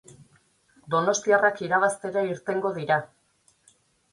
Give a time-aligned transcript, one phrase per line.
[0.95, 2.99] Donostiarrak irabaztera irtengo dira.